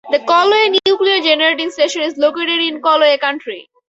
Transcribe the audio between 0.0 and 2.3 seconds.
The Callaway Nuclear Generating Station is